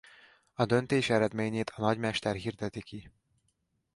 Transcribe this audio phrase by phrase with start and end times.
[0.53, 3.11] A döntés eredményét a nagymester hirdeti ki.